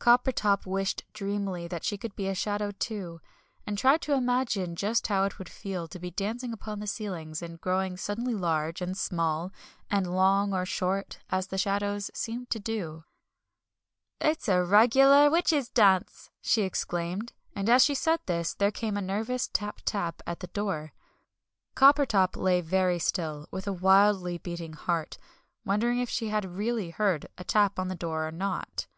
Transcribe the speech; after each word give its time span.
Coppertop 0.00 0.66
wished 0.66 1.04
dreamily 1.12 1.68
that 1.68 1.84
she 1.84 1.96
could 1.96 2.16
be 2.16 2.26
a 2.26 2.34
shadow 2.34 2.72
too, 2.72 3.20
and 3.64 3.78
tried 3.78 4.02
to 4.02 4.12
imagine 4.12 4.74
just 4.74 5.06
how 5.06 5.22
it 5.22 5.38
would 5.38 5.48
feel 5.48 5.86
to 5.86 6.00
be 6.00 6.10
dancing 6.10 6.52
upon 6.52 6.80
the 6.80 6.86
ceilings, 6.88 7.42
and 7.42 7.60
growing 7.60 7.96
suddenly 7.96 8.34
large 8.34 8.82
and 8.82 8.96
small, 8.98 9.52
and 9.88 10.12
long 10.16 10.52
or 10.52 10.66
short, 10.66 11.20
as 11.30 11.46
the 11.46 11.56
shadows 11.58 12.10
seemed 12.12 12.50
to 12.50 12.58
do. 12.58 13.04
"It's 14.20 14.48
a 14.48 14.64
regular 14.64 15.30
witches' 15.30 15.68
dance!" 15.70 16.28
she 16.42 16.62
exclaimed. 16.62 17.32
And 17.54 17.68
as 17.70 17.84
she 17.84 17.94
said 17.94 18.18
this, 18.26 18.54
there 18.54 18.72
came 18.72 18.96
a 18.96 19.00
nervous 19.00 19.46
tap 19.46 19.82
tap 19.84 20.22
at 20.26 20.40
the 20.40 20.48
door. 20.48 20.92
Coppertop 21.76 22.36
lay 22.36 22.60
very 22.60 22.98
still, 22.98 23.46
with 23.52 23.68
a 23.68 23.72
wildly 23.72 24.38
beating 24.38 24.72
heart, 24.72 25.18
wondering 25.64 26.00
if 26.00 26.10
she 26.10 26.30
had 26.30 26.56
really 26.58 26.90
heard 26.90 27.28
a 27.38 27.44
tap 27.44 27.78
on 27.78 27.86
the 27.86 27.94
door 27.94 28.26
or 28.26 28.32
not. 28.32 28.88